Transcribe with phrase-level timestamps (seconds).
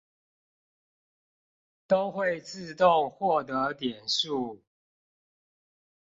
[1.85, 4.59] 都會自動獲得點數